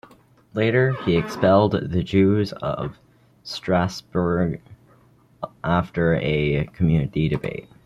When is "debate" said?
7.29-7.69